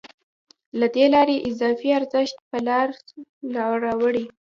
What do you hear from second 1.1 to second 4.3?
لارې اضافي ارزښت په لاس راوړي